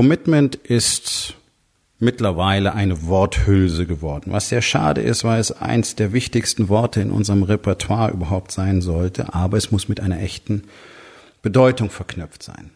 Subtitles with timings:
[0.00, 1.34] Commitment ist
[1.98, 7.10] mittlerweile eine Worthülse geworden, was sehr schade ist, weil es eins der wichtigsten Worte in
[7.10, 10.62] unserem Repertoire überhaupt sein sollte, aber es muss mit einer echten
[11.42, 12.70] Bedeutung verknüpft sein.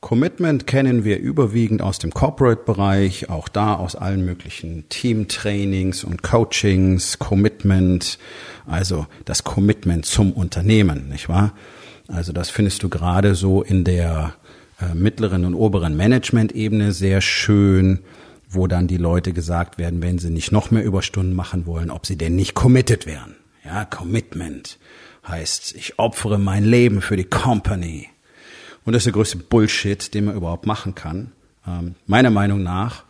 [0.00, 7.18] Commitment kennen wir überwiegend aus dem Corporate-Bereich, auch da aus allen möglichen Teamtrainings und Coachings,
[7.18, 8.18] Commitment,
[8.66, 11.54] also das Commitment zum Unternehmen, nicht wahr?
[12.08, 14.34] Also das findest du gerade so in der
[14.82, 18.00] äh, mittleren und oberen Management-Ebene sehr schön,
[18.48, 22.06] wo dann die Leute gesagt werden, wenn sie nicht noch mehr Überstunden machen wollen, ob
[22.06, 23.36] sie denn nicht committed wären.
[23.64, 24.78] Ja, Commitment
[25.26, 28.08] heißt, ich opfere mein Leben für die Company.
[28.84, 31.32] Und das ist der größte Bullshit, den man überhaupt machen kann.
[31.66, 33.04] Ähm, meiner Meinung nach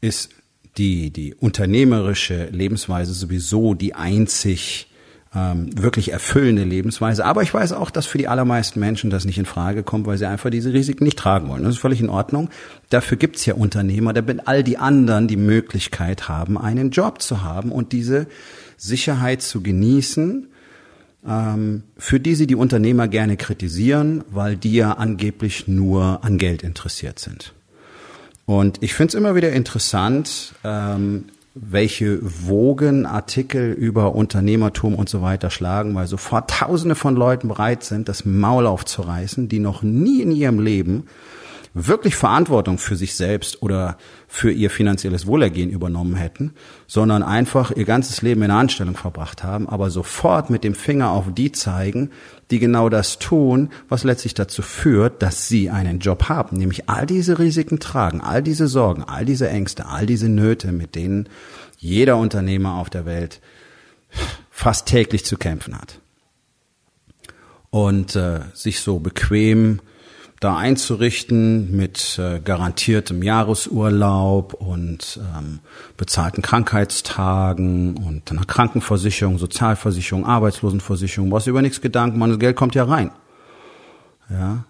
[0.00, 0.30] ist
[0.78, 4.88] die, die unternehmerische Lebensweise sowieso die einzig
[5.34, 7.24] ähm, wirklich erfüllende Lebensweise.
[7.24, 10.18] Aber ich weiß auch, dass für die allermeisten Menschen das nicht in Frage kommt, weil
[10.18, 11.62] sie einfach diese Risiken nicht tragen wollen.
[11.62, 12.50] Das ist völlig in Ordnung.
[12.90, 17.72] Dafür gibt's ja Unternehmer, damit all die anderen die Möglichkeit haben, einen Job zu haben
[17.72, 18.26] und diese
[18.76, 20.48] Sicherheit zu genießen,
[21.26, 26.62] ähm, für die sie die Unternehmer gerne kritisieren, weil die ja angeblich nur an Geld
[26.62, 27.54] interessiert sind.
[28.44, 35.20] Und ich finde es immer wieder interessant, ähm, welche Wogen Artikel über Unternehmertum und so
[35.20, 40.22] weiter schlagen, weil sofort Tausende von Leuten bereit sind, das Maul aufzureißen, die noch nie
[40.22, 41.04] in ihrem Leben
[41.74, 43.96] wirklich Verantwortung für sich selbst oder
[44.28, 46.52] für ihr finanzielles Wohlergehen übernommen hätten,
[46.86, 51.10] sondern einfach ihr ganzes Leben in einer Anstellung verbracht haben, aber sofort mit dem Finger
[51.10, 52.10] auf die zeigen,
[52.50, 57.06] die genau das tun, was letztlich dazu führt, dass sie einen Job haben, nämlich all
[57.06, 61.28] diese Risiken tragen, all diese Sorgen, all diese Ängste, all diese Nöte, mit denen
[61.78, 63.40] jeder Unternehmer auf der Welt
[64.50, 65.98] fast täglich zu kämpfen hat.
[67.70, 69.80] Und äh, sich so bequem
[70.42, 75.60] da einzurichten mit äh, garantiertem Jahresurlaub und ähm,
[75.96, 82.74] bezahlten Krankheitstagen und einer Krankenversicherung, Sozialversicherung, Arbeitslosenversicherung, was über nichts Gedanken, man, das Geld kommt
[82.74, 83.12] ja rein.
[84.30, 84.64] Ja.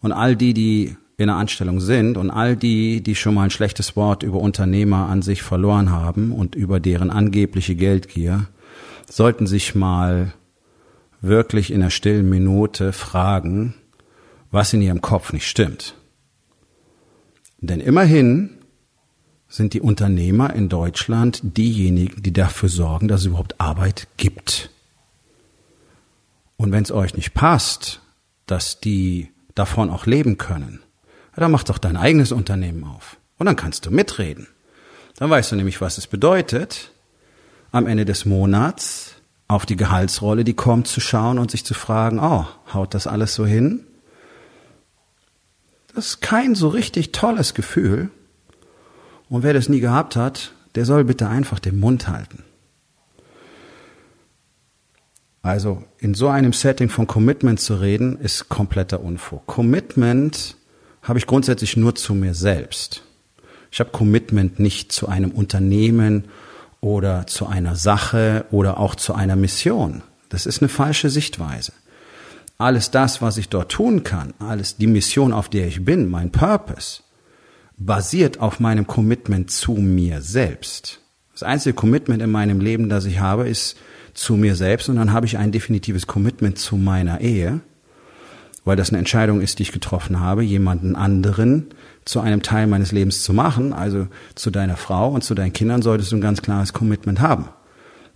[0.00, 3.50] Und all die, die in einer Anstellung sind und all die, die schon mal ein
[3.50, 8.46] schlechtes Wort über Unternehmer an sich verloren haben und über deren angebliche Geldgier,
[9.10, 10.32] sollten sich mal
[11.20, 13.74] wirklich in der stillen Minute fragen,
[14.50, 15.94] was in ihrem Kopf nicht stimmt.
[17.60, 18.58] Denn immerhin
[19.48, 24.70] sind die Unternehmer in Deutschland diejenigen, die dafür sorgen, dass es überhaupt Arbeit gibt.
[26.56, 28.00] Und wenn es euch nicht passt,
[28.46, 30.80] dass die davon auch leben können,
[31.34, 33.16] dann mach doch dein eigenes Unternehmen auf.
[33.38, 34.48] Und dann kannst du mitreden.
[35.16, 36.92] Dann weißt du nämlich, was es bedeutet,
[37.70, 39.14] am Ende des Monats
[39.46, 43.34] auf die Gehaltsrolle, die kommt, zu schauen und sich zu fragen, oh, haut das alles
[43.34, 43.84] so hin?
[45.98, 48.10] Ist kein so richtig tolles Gefühl.
[49.28, 52.44] Und wer das nie gehabt hat, der soll bitte einfach den Mund halten.
[55.42, 59.44] Also in so einem Setting von Commitment zu reden, ist kompletter Unfug.
[59.46, 60.56] Commitment
[61.02, 63.02] habe ich grundsätzlich nur zu mir selbst.
[63.72, 66.26] Ich habe Commitment nicht zu einem Unternehmen
[66.80, 70.02] oder zu einer Sache oder auch zu einer Mission.
[70.28, 71.72] Das ist eine falsche Sichtweise
[72.58, 76.32] alles das, was ich dort tun kann, alles die Mission, auf der ich bin, mein
[76.32, 77.02] Purpose,
[77.76, 81.00] basiert auf meinem Commitment zu mir selbst.
[81.32, 83.76] Das einzige Commitment in meinem Leben, das ich habe, ist
[84.12, 87.60] zu mir selbst und dann habe ich ein definitives Commitment zu meiner Ehe,
[88.64, 91.68] weil das eine Entscheidung ist, die ich getroffen habe, jemanden anderen
[92.04, 95.80] zu einem Teil meines Lebens zu machen, also zu deiner Frau und zu deinen Kindern
[95.80, 97.50] solltest du ein ganz klares Commitment haben.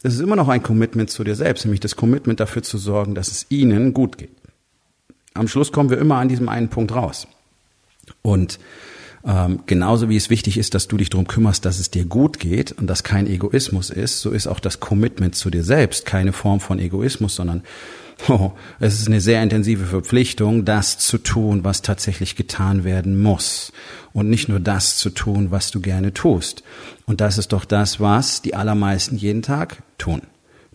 [0.03, 3.15] Das ist immer noch ein Commitment zu dir selbst, nämlich das Commitment dafür zu sorgen,
[3.15, 4.31] dass es ihnen gut geht.
[5.35, 7.27] Am Schluss kommen wir immer an diesem einen Punkt raus.
[8.23, 8.59] Und
[9.25, 12.41] ähm, genauso wie es wichtig ist, dass du dich darum kümmerst, dass es dir gut
[12.41, 16.33] geht und dass kein Egoismus ist, so ist auch das Commitment zu dir selbst keine
[16.33, 17.63] Form von Egoismus, sondern
[18.29, 23.73] oh, es ist eine sehr intensive Verpflichtung, das zu tun, was tatsächlich getan werden muss
[24.13, 26.63] und nicht nur das zu tun, was du gerne tust.
[27.07, 30.23] Und das ist doch das, was die allermeisten jeden Tag tun.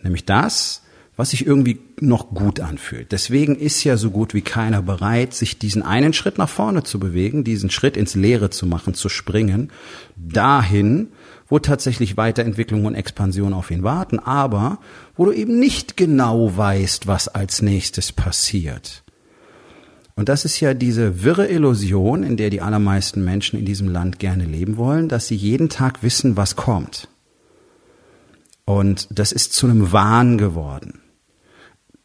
[0.02, 0.84] Nämlich das,
[1.16, 3.12] was sich irgendwie noch gut anfühlt.
[3.12, 7.00] Deswegen ist ja so gut wie keiner bereit, sich diesen einen Schritt nach vorne zu
[7.00, 9.72] bewegen, diesen Schritt ins Leere zu machen, zu springen,
[10.16, 11.10] dahin,
[11.48, 14.80] wo tatsächlich Weiterentwicklung und Expansion auf ihn warten, aber
[15.16, 19.04] wo du eben nicht genau weißt, was als nächstes passiert.
[20.16, 24.18] Und das ist ja diese wirre Illusion, in der die allermeisten Menschen in diesem Land
[24.18, 27.08] gerne leben wollen, dass sie jeden Tag wissen, was kommt.
[28.66, 31.00] Und das ist zu einem Wahn geworden.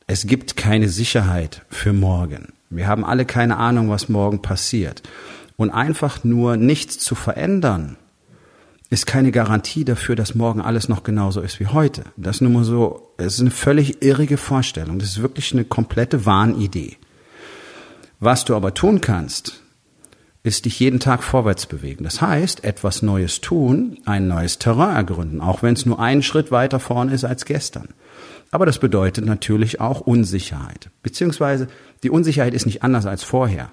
[0.07, 2.53] Es gibt keine Sicherheit für morgen.
[2.69, 5.03] Wir haben alle keine Ahnung, was morgen passiert.
[5.57, 7.97] Und einfach nur nichts zu verändern,
[8.93, 12.05] ist keine Garantie dafür, dass morgen alles noch genauso ist wie heute.
[12.19, 14.99] Das ist nur mal so, es ist eine völlig irrige Vorstellung.
[14.99, 16.99] Das ist wirklich eine komplette Wahnidee.
[18.21, 19.63] Was du aber tun kannst,
[20.43, 22.05] ist dich jeden Tag vorwärts bewegen.
[22.05, 26.51] Das heißt, etwas Neues tun, ein neues Terrain ergründen, auch wenn es nur einen Schritt
[26.51, 27.89] weiter vorne ist als gestern.
[28.51, 30.91] Aber das bedeutet natürlich auch Unsicherheit.
[31.03, 31.67] Beziehungsweise
[32.03, 33.71] die Unsicherheit ist nicht anders als vorher.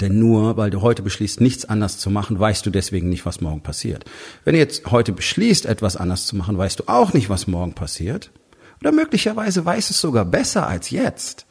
[0.00, 3.40] Denn nur weil du heute beschließt, nichts anders zu machen, weißt du deswegen nicht, was
[3.40, 4.04] morgen passiert.
[4.44, 7.72] Wenn du jetzt heute beschließt, etwas anders zu machen, weißt du auch nicht, was morgen
[7.72, 8.30] passiert.
[8.80, 11.46] Oder möglicherweise weißt es sogar besser als jetzt,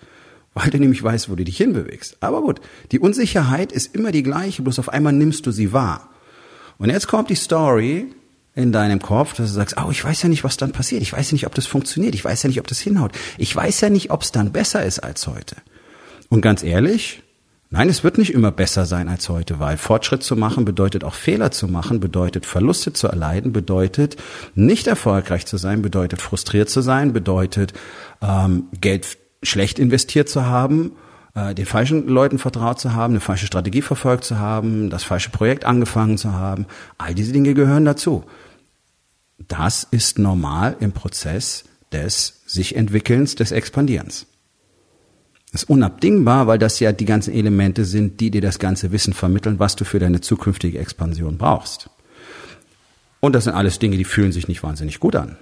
[0.53, 2.17] weil du nämlich weißt, wo du dich hinbewegst.
[2.19, 2.61] Aber gut,
[2.91, 6.09] die Unsicherheit ist immer die gleiche, bloß auf einmal nimmst du sie wahr.
[6.77, 8.07] Und jetzt kommt die Story,
[8.55, 11.01] in deinem Kopf, dass du sagst, oh, ich weiß ja nicht, was dann passiert.
[11.01, 12.15] Ich weiß ja nicht, ob das funktioniert.
[12.15, 13.11] Ich weiß ja nicht, ob das hinhaut.
[13.37, 15.57] Ich weiß ja nicht, ob es dann besser ist als heute.
[16.29, 17.21] Und ganz ehrlich,
[17.69, 21.13] nein, es wird nicht immer besser sein als heute, weil Fortschritt zu machen bedeutet auch
[21.13, 24.17] Fehler zu machen, bedeutet Verluste zu erleiden, bedeutet
[24.55, 27.73] nicht erfolgreich zu sein, bedeutet frustriert zu sein, bedeutet
[28.21, 30.91] ähm, Geld schlecht investiert zu haben
[31.35, 35.29] äh, den falschen Leuten vertraut zu haben, eine falsche Strategie verfolgt zu haben, das falsche
[35.29, 36.65] Projekt angefangen zu haben.
[36.97, 38.23] All diese Dinge gehören dazu.
[39.47, 44.27] Das ist normal im Prozess des sich Entwickelns, des Expandierens.
[45.55, 49.13] Das ist unabdingbar, weil das ja die ganzen Elemente sind, die dir das ganze Wissen
[49.13, 51.89] vermitteln, was du für deine zukünftige Expansion brauchst.
[53.21, 55.37] Und das sind alles Dinge, die fühlen sich nicht wahnsinnig gut an.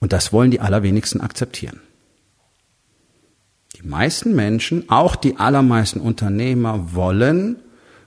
[0.00, 1.78] Und das wollen die allerwenigsten akzeptieren.
[3.76, 7.58] Die meisten Menschen, auch die allermeisten Unternehmer wollen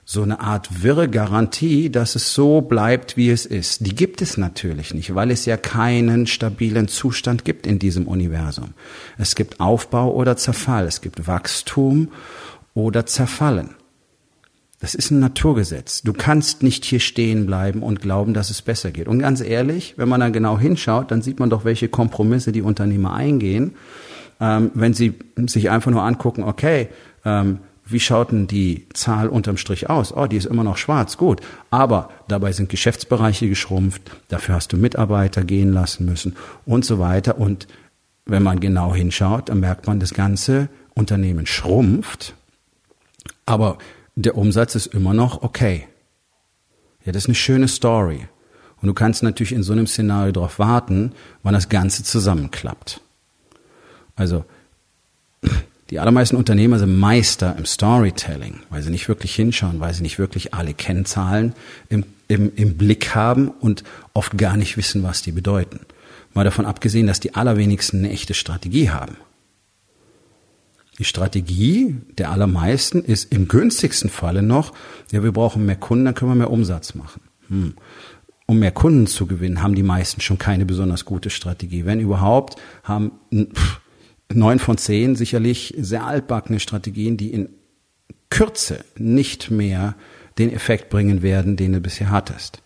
[0.06, 3.86] so eine Art wirre Garantie, dass es so bleibt, wie es ist.
[3.86, 8.74] Die gibt es natürlich nicht, weil es ja keinen stabilen Zustand gibt in diesem Universum.
[9.18, 12.10] Es gibt Aufbau oder Zerfall, es gibt Wachstum
[12.74, 13.76] oder Zerfallen.
[14.82, 16.02] Das ist ein Naturgesetz.
[16.02, 19.08] Du kannst nicht hier stehen bleiben und glauben, dass es besser geht.
[19.08, 22.62] Und ganz ehrlich, wenn man dann genau hinschaut, dann sieht man doch, welche Kompromisse die
[22.62, 23.76] Unternehmer eingehen,
[24.42, 25.14] ähm, wenn sie
[25.48, 26.90] sich einfach nur angucken, okay,
[27.24, 30.14] ähm, wie schaut denn die Zahl unterm Strich aus?
[30.16, 31.42] Oh, die ist immer noch schwarz, gut.
[31.70, 36.36] Aber dabei sind Geschäftsbereiche geschrumpft, dafür hast du Mitarbeiter gehen lassen müssen
[36.66, 37.38] und so weiter.
[37.38, 37.68] Und
[38.26, 42.36] wenn man genau hinschaut, dann merkt man, das ganze Unternehmen schrumpft,
[43.46, 43.78] aber
[44.16, 45.88] der Umsatz ist immer noch okay.
[47.04, 48.28] Ja, das ist eine schöne Story.
[48.82, 53.02] Und du kannst natürlich in so einem Szenario darauf warten, wann das Ganze zusammenklappt.
[54.16, 54.46] Also
[55.90, 60.18] die allermeisten Unternehmer sind Meister im Storytelling, weil sie nicht wirklich hinschauen, weil sie nicht
[60.18, 61.54] wirklich alle Kennzahlen
[61.90, 63.84] im, im, im Blick haben und
[64.14, 65.82] oft gar nicht wissen, was die bedeuten.
[66.34, 69.18] Mal davon abgesehen, dass die allerwenigsten eine echte Strategie haben.
[71.00, 74.74] Die Strategie der allermeisten ist im günstigsten Falle noch,
[75.12, 77.22] ja, wir brauchen mehr Kunden, dann können wir mehr Umsatz machen.
[77.50, 77.74] Hm.
[78.46, 81.86] Um mehr Kunden zu gewinnen, haben die meisten schon keine besonders gute Strategie.
[81.86, 83.80] Wenn überhaupt, haben pff,
[84.36, 87.50] neun von zehn sicherlich sehr altbackene Strategien, die in
[88.30, 89.96] Kürze nicht mehr
[90.38, 92.64] den Effekt bringen werden, den du bisher hattest.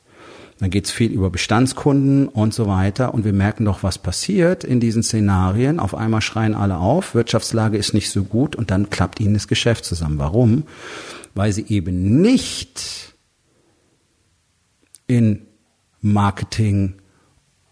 [0.60, 3.14] Dann geht's viel über Bestandskunden und so weiter.
[3.14, 5.80] Und wir merken doch, was passiert in diesen Szenarien.
[5.80, 9.48] Auf einmal schreien alle auf, Wirtschaftslage ist nicht so gut und dann klappt ihnen das
[9.48, 10.18] Geschäft zusammen.
[10.18, 10.64] Warum?
[11.36, 13.14] Weil sie eben nicht
[15.06, 15.46] in
[16.02, 16.96] Marketing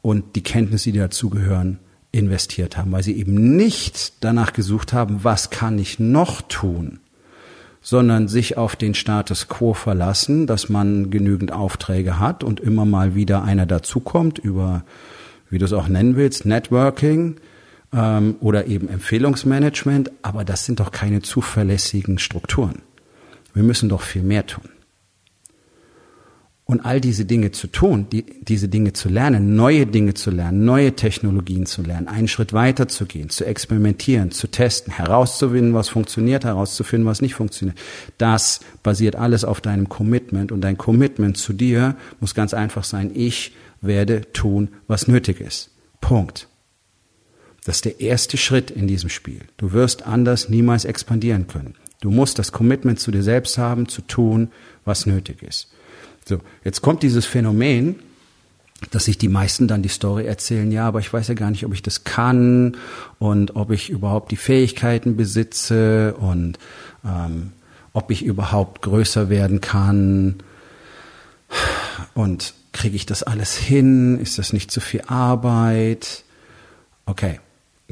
[0.01, 1.79] und die Kenntnisse, die dazugehören,
[2.15, 6.99] investiert haben, weil sie eben nicht danach gesucht haben, was kann ich noch tun,
[7.81, 13.15] sondern sich auf den Status quo verlassen, dass man genügend Aufträge hat und immer mal
[13.15, 14.83] wieder einer dazukommt über,
[15.49, 17.35] wie du es auch nennen willst, Networking
[17.93, 22.81] ähm, oder eben Empfehlungsmanagement, aber das sind doch keine zuverlässigen Strukturen.
[23.53, 24.74] Wir müssen doch viel mehr tun.
[26.67, 30.65] Und all diese Dinge zu tun, die, diese Dinge zu lernen, neue Dinge zu lernen,
[30.65, 35.89] neue Technologien zu lernen, einen Schritt weiter zu gehen, zu experimentieren, zu testen, herauszufinden, was
[35.89, 37.77] funktioniert, herauszufinden, was nicht funktioniert.
[38.17, 43.11] Das basiert alles auf deinem Commitment und dein Commitment zu dir muss ganz einfach sein,
[43.13, 45.69] ich werde tun, was nötig ist.
[46.01, 46.47] Punkt.
[47.65, 49.41] Das ist der erste Schritt in diesem Spiel.
[49.57, 51.75] Du wirst anders niemals expandieren können.
[52.01, 54.51] Du musst das Commitment zu dir selbst haben, zu tun,
[54.83, 55.69] was nötig ist.
[56.27, 57.99] So, jetzt kommt dieses Phänomen,
[58.91, 61.65] dass sich die meisten dann die Story erzählen, ja, aber ich weiß ja gar nicht,
[61.65, 62.77] ob ich das kann
[63.19, 66.57] und ob ich überhaupt die Fähigkeiten besitze und
[67.05, 67.51] ähm,
[67.93, 70.35] ob ich überhaupt größer werden kann
[72.13, 74.19] und kriege ich das alles hin?
[74.19, 76.23] Ist das nicht zu viel Arbeit?
[77.05, 77.39] Okay,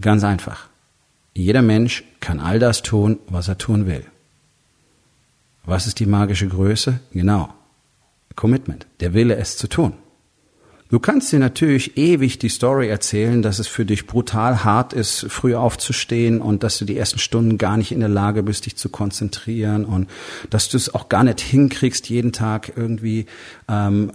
[0.02, 0.68] ganz einfach.
[1.34, 4.06] Jeder Mensch kann all das tun, was er tun will.
[5.66, 7.00] Was ist die magische Größe?
[7.14, 7.54] Genau.
[8.36, 8.88] Commitment.
[9.00, 9.94] Der Wille, es zu tun.
[10.94, 15.26] Du kannst dir natürlich ewig die Story erzählen, dass es für dich brutal hart ist,
[15.28, 18.76] früh aufzustehen und dass du die ersten Stunden gar nicht in der Lage bist, dich
[18.76, 20.08] zu konzentrieren und
[20.52, 23.26] dass du es auch gar nicht hinkriegst, jeden Tag irgendwie
[23.68, 24.12] ähm,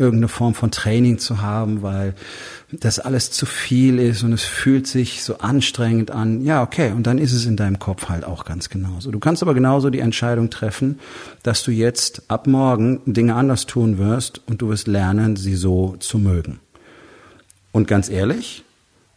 [0.00, 2.14] irgendeine Form von Training zu haben, weil
[2.72, 6.42] das alles zu viel ist und es fühlt sich so anstrengend an.
[6.44, 9.10] Ja, okay, und dann ist es in deinem Kopf halt auch ganz genauso.
[9.10, 10.98] Du kannst aber genauso die Entscheidung treffen,
[11.42, 15.96] dass du jetzt ab morgen Dinge anders tun wirst und du wirst lernen, sie so
[15.98, 16.60] zu mögen.
[17.72, 18.64] Und ganz ehrlich,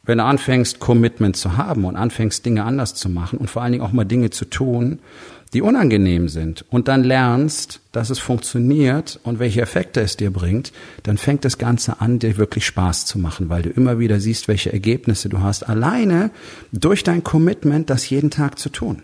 [0.03, 3.71] wenn du anfängst, Commitment zu haben und anfängst, Dinge anders zu machen und vor allen
[3.71, 4.99] Dingen auch mal Dinge zu tun,
[5.53, 10.73] die unangenehm sind und dann lernst, dass es funktioniert und welche Effekte es dir bringt,
[11.03, 14.47] dann fängt das Ganze an, dir wirklich Spaß zu machen, weil du immer wieder siehst,
[14.47, 16.31] welche Ergebnisse du hast, alleine
[16.71, 19.03] durch dein Commitment, das jeden Tag zu tun.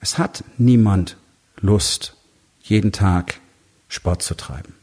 [0.00, 1.16] Es hat niemand
[1.60, 2.16] Lust,
[2.62, 3.40] jeden Tag
[3.88, 4.74] Sport zu treiben.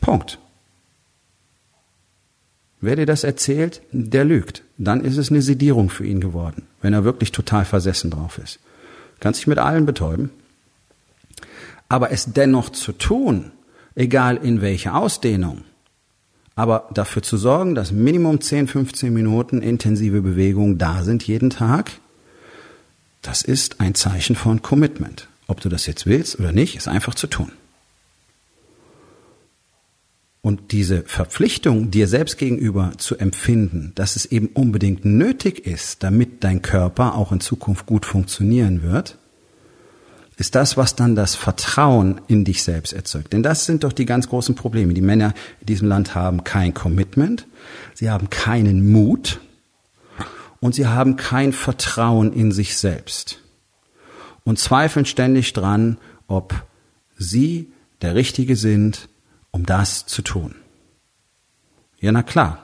[0.00, 0.38] Punkt.
[2.84, 4.62] Wer dir das erzählt, der lügt.
[4.76, 8.58] Dann ist es eine Sedierung für ihn geworden, wenn er wirklich total versessen drauf ist.
[9.20, 10.28] Kannst dich mit allen betäuben.
[11.88, 13.52] Aber es dennoch zu tun,
[13.94, 15.62] egal in welcher Ausdehnung,
[16.56, 21.90] aber dafür zu sorgen, dass Minimum 10, 15 Minuten intensive Bewegung da sind jeden Tag,
[23.22, 25.28] das ist ein Zeichen von Commitment.
[25.46, 27.50] Ob du das jetzt willst oder nicht, ist einfach zu tun.
[30.44, 36.44] Und diese Verpflichtung dir selbst gegenüber zu empfinden, dass es eben unbedingt nötig ist, damit
[36.44, 39.16] dein Körper auch in Zukunft gut funktionieren wird,
[40.36, 43.32] ist das, was dann das Vertrauen in dich selbst erzeugt.
[43.32, 44.92] Denn das sind doch die ganz großen Probleme.
[44.92, 47.46] Die Männer in diesem Land haben kein Commitment,
[47.94, 49.40] sie haben keinen Mut
[50.60, 53.40] und sie haben kein Vertrauen in sich selbst
[54.44, 55.96] und zweifeln ständig dran,
[56.26, 56.66] ob
[57.16, 57.72] sie
[58.02, 59.08] der Richtige sind,
[59.54, 60.56] um das zu tun.
[62.00, 62.58] Ja, na klar.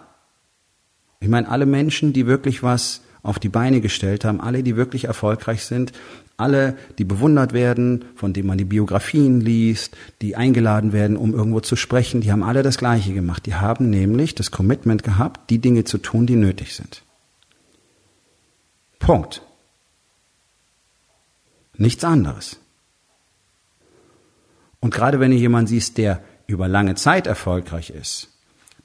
[1.21, 5.05] Ich meine, alle Menschen, die wirklich was auf die Beine gestellt haben, alle, die wirklich
[5.05, 5.93] erfolgreich sind,
[6.37, 11.61] alle, die bewundert werden, von denen man die Biografien liest, die eingeladen werden, um irgendwo
[11.61, 13.47] zu sprechen, die haben alle das Gleiche gemacht.
[13.47, 17.05] Die haben nämlich das Commitment gehabt, die Dinge zu tun, die nötig sind.
[18.99, 19.43] Punkt.
[21.77, 22.59] Nichts anderes.
[24.81, 26.21] Und gerade wenn du jemanden siehst, der
[26.51, 28.29] über lange Zeit erfolgreich ist,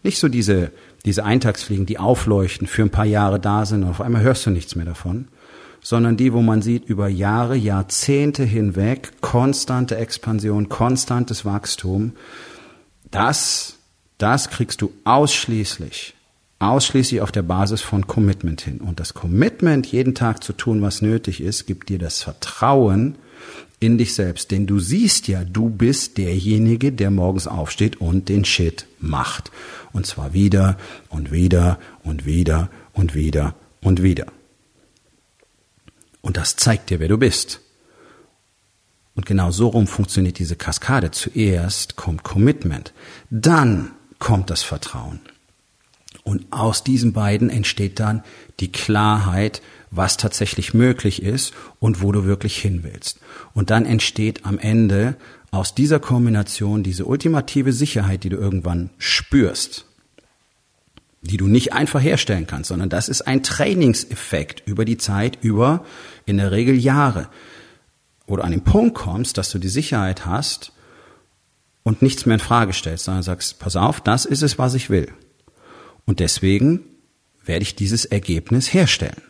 [0.03, 0.72] nicht so diese,
[1.03, 4.51] diese Eintagsfliegen, die aufleuchten, für ein paar Jahre da sind und auf einmal hörst du
[4.51, 5.27] nichts mehr davon,
[5.81, 12.13] sondern die, wo man sieht, über Jahre, Jahrzehnte hinweg, konstante Expansion, konstantes Wachstum,
[13.12, 13.77] das,
[14.17, 16.15] das kriegst du ausschließlich,
[16.60, 18.79] ausschließlich auf der Basis von Commitment hin.
[18.79, 23.15] Und das Commitment, jeden Tag zu tun, was nötig ist, gibt dir das Vertrauen,
[23.79, 24.51] in dich selbst.
[24.51, 29.51] Denn du siehst ja, du bist derjenige, der morgens aufsteht und den Shit macht.
[29.94, 30.77] Und zwar wieder
[31.10, 34.27] und wieder und wieder und wieder und wieder.
[36.22, 37.62] Und das zeigt dir, wer du bist.
[39.15, 41.12] Und genau so rum funktioniert diese Kaskade.
[41.12, 42.94] Zuerst kommt Commitment,
[43.29, 45.20] dann kommt das Vertrauen.
[46.24, 48.24] Und aus diesen beiden entsteht dann
[48.60, 49.62] die Klarheit,
[49.95, 53.19] was tatsächlich möglich ist und wo du wirklich hin willst.
[53.53, 55.15] Und dann entsteht am Ende
[55.51, 59.85] aus dieser Kombination diese ultimative Sicherheit, die du irgendwann spürst,
[61.21, 65.85] die du nicht einfach herstellen kannst, sondern das ist ein Trainingseffekt über die Zeit, über
[66.25, 67.29] in der Regel Jahre,
[68.27, 70.71] wo du an den Punkt kommst, dass du die Sicherheit hast
[71.83, 74.89] und nichts mehr in Frage stellst, sondern sagst, pass auf, das ist es, was ich
[74.89, 75.13] will.
[76.05, 76.81] Und deswegen
[77.45, 79.21] werde ich dieses Ergebnis herstellen.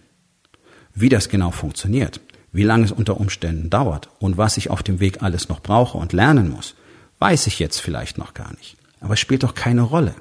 [0.96, 2.22] Wie das genau funktioniert,
[2.54, 5.98] wie lange es unter Umständen dauert und was ich auf dem Weg alles noch brauche
[5.98, 6.76] und lernen muss,
[7.20, 8.78] weiß ich jetzt vielleicht noch gar nicht.
[9.02, 10.16] Aber es spielt doch keine Rolle.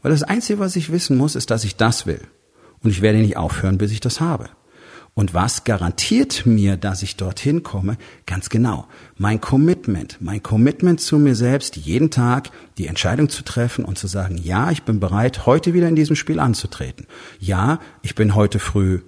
[0.00, 2.22] Weil das Einzige, was ich wissen muss, ist, dass ich das will.
[2.82, 4.48] Und ich werde nicht aufhören, bis ich das habe.
[5.12, 7.98] Und was garantiert mir, dass ich dorthin komme?
[8.24, 8.86] Ganz genau.
[9.18, 10.16] Mein Commitment.
[10.20, 14.70] Mein Commitment zu mir selbst, jeden Tag die Entscheidung zu treffen und zu sagen, ja,
[14.70, 17.06] ich bin bereit, heute wieder in diesem Spiel anzutreten.
[17.38, 19.00] Ja, ich bin heute früh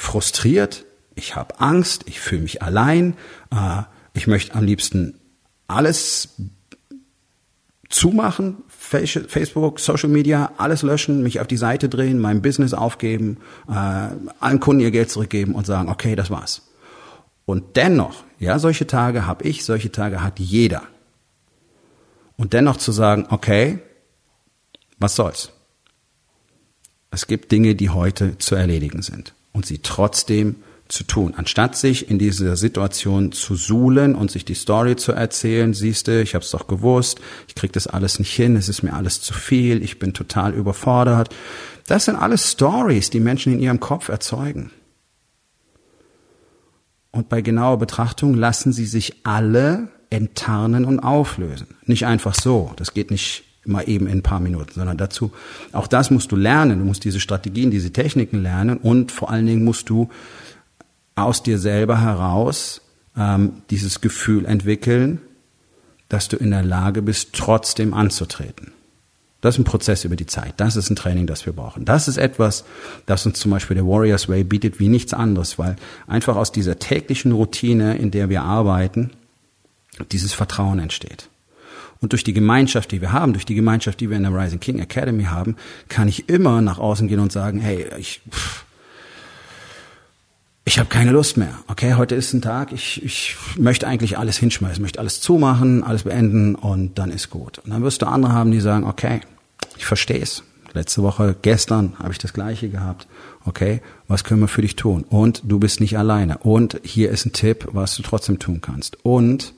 [0.00, 0.86] frustriert.
[1.14, 2.04] Ich habe Angst.
[2.06, 3.16] Ich fühle mich allein.
[3.52, 3.82] Äh,
[4.14, 5.20] ich möchte am liebsten
[5.68, 6.36] alles
[7.88, 13.38] zumachen, Facebook, Social Media, alles löschen, mich auf die Seite drehen, mein Business aufgeben,
[13.68, 16.62] äh, allen Kunden ihr Geld zurückgeben und sagen, okay, das war's.
[17.46, 20.82] Und dennoch, ja, solche Tage habe ich, solche Tage hat jeder.
[22.36, 23.80] Und dennoch zu sagen, okay,
[24.98, 25.50] was soll's?
[27.10, 30.56] Es gibt Dinge, die heute zu erledigen sind und sie trotzdem
[30.90, 31.34] zu tun.
[31.36, 36.20] Anstatt sich in dieser Situation zu suhlen und sich die Story zu erzählen, siehst du,
[36.20, 39.20] ich habe es doch gewusst, ich krieg das alles nicht hin, es ist mir alles
[39.20, 41.34] zu viel, ich bin total überfordert.
[41.86, 44.70] Das sind alles Stories, die Menschen in ihrem Kopf erzeugen.
[47.12, 51.68] Und bei genauer Betrachtung lassen sie sich alle enttarnen und auflösen.
[51.84, 55.32] Nicht einfach so, das geht nicht mal eben in ein paar Minuten, sondern dazu,
[55.72, 59.46] auch das musst du lernen, du musst diese Strategien, diese Techniken lernen und vor allen
[59.46, 60.08] Dingen musst du
[61.14, 62.80] aus dir selber heraus
[63.16, 65.20] ähm, dieses Gefühl entwickeln,
[66.08, 68.72] dass du in der Lage bist, trotzdem anzutreten.
[69.40, 70.54] Das ist ein Prozess über die Zeit.
[70.58, 71.86] Das ist ein Training, das wir brauchen.
[71.86, 72.64] Das ist etwas,
[73.06, 75.76] das uns zum Beispiel der Warriors Way bietet wie nichts anderes, weil
[76.06, 79.10] einfach aus dieser täglichen Routine, in der wir arbeiten,
[80.12, 81.28] dieses Vertrauen entsteht.
[82.00, 84.60] Und durch die Gemeinschaft, die wir haben, durch die Gemeinschaft, die wir in der Rising
[84.60, 85.56] King Academy haben,
[85.88, 88.22] kann ich immer nach außen gehen und sagen, hey, ich,
[90.64, 91.58] ich habe keine Lust mehr.
[91.68, 96.04] Okay, heute ist ein Tag, ich, ich möchte eigentlich alles hinschmeißen, möchte alles zumachen, alles
[96.04, 97.58] beenden und dann ist gut.
[97.58, 99.20] Und dann wirst du andere haben, die sagen, okay,
[99.76, 100.42] ich verstehe es.
[100.72, 103.08] Letzte Woche, gestern habe ich das gleiche gehabt.
[103.44, 105.04] Okay, was können wir für dich tun?
[105.08, 106.38] Und du bist nicht alleine.
[106.38, 109.04] Und hier ist ein Tipp, was du trotzdem tun kannst.
[109.04, 109.52] Und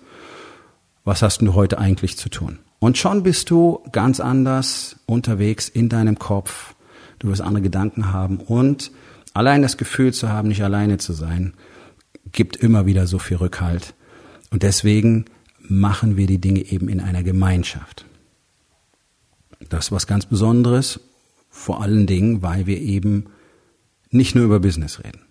[1.04, 2.58] was hast du heute eigentlich zu tun?
[2.78, 6.74] Und schon bist du ganz anders unterwegs in deinem Kopf.
[7.18, 8.90] Du wirst andere Gedanken haben und
[9.34, 11.54] Allein das Gefühl zu haben, nicht alleine zu sein,
[12.32, 13.94] gibt immer wieder so viel Rückhalt.
[14.50, 15.24] Und deswegen
[15.58, 18.04] machen wir die Dinge eben in einer Gemeinschaft.
[19.68, 21.00] Das ist was ganz Besonderes,
[21.48, 23.26] vor allen Dingen, weil wir eben
[24.10, 25.22] nicht nur über Business reden,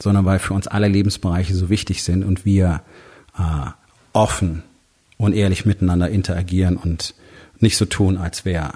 [0.00, 2.82] sondern weil für uns alle Lebensbereiche so wichtig sind und wir
[3.36, 3.70] äh,
[4.12, 4.62] offen
[5.16, 7.14] und ehrlich miteinander interagieren und
[7.58, 8.72] nicht so tun, als wäre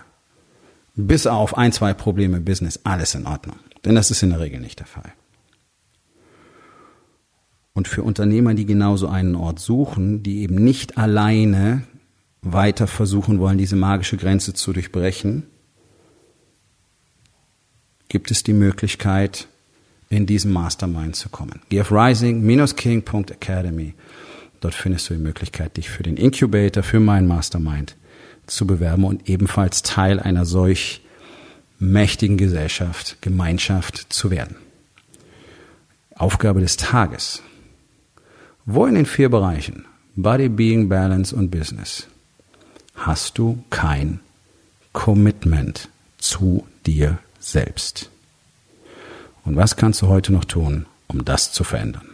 [0.94, 3.56] bis auf ein, zwei Probleme im Business alles in Ordnung.
[3.84, 5.12] Denn das ist in der Regel nicht der Fall.
[7.72, 11.82] Und für Unternehmer, die genauso einen Ort suchen, die eben nicht alleine
[12.40, 15.44] weiter versuchen wollen, diese magische Grenze zu durchbrechen,
[18.08, 19.48] gibt es die Möglichkeit,
[20.08, 21.62] in diesen Mastermind zu kommen.
[21.68, 23.94] Geh auf rising-king.academy.
[24.64, 27.96] Dort findest du die Möglichkeit, dich für den Incubator, für meinen Mastermind
[28.46, 31.02] zu bewerben und ebenfalls Teil einer solch
[31.78, 34.56] mächtigen Gesellschaft, Gemeinschaft zu werden.
[36.14, 37.42] Aufgabe des Tages.
[38.64, 39.84] Wo in den vier Bereichen
[40.16, 42.06] Body, Being, Balance und Business
[42.94, 44.20] hast du kein
[44.94, 48.08] Commitment zu dir selbst?
[49.44, 52.13] Und was kannst du heute noch tun, um das zu verändern?